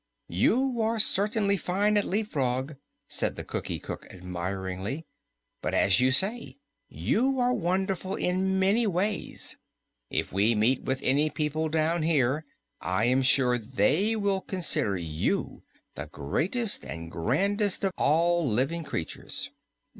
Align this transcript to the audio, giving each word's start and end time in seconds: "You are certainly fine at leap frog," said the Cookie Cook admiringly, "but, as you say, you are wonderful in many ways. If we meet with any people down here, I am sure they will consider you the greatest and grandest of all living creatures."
"You 0.33 0.81
are 0.81 0.97
certainly 0.97 1.57
fine 1.57 1.95
at 1.95 2.05
leap 2.05 2.31
frog," 2.31 2.75
said 3.07 3.35
the 3.35 3.43
Cookie 3.43 3.77
Cook 3.79 4.07
admiringly, 4.09 5.05
"but, 5.61 5.75
as 5.75 5.99
you 5.99 6.09
say, 6.09 6.57
you 6.89 7.39
are 7.39 7.53
wonderful 7.53 8.15
in 8.15 8.57
many 8.57 8.87
ways. 8.87 9.57
If 10.09 10.33
we 10.33 10.55
meet 10.55 10.81
with 10.81 11.03
any 11.03 11.29
people 11.29 11.69
down 11.69 12.01
here, 12.01 12.47
I 12.79 13.05
am 13.05 13.21
sure 13.21 13.59
they 13.59 14.15
will 14.15 14.41
consider 14.41 14.97
you 14.97 15.61
the 15.93 16.07
greatest 16.07 16.83
and 16.83 17.11
grandest 17.11 17.83
of 17.83 17.91
all 17.95 18.43
living 18.43 18.83
creatures." 18.83 19.51